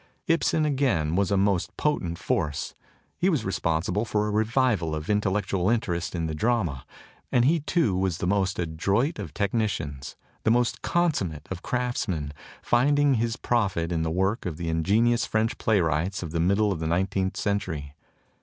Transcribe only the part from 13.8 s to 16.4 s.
in the work of the ingenious French playwrights of the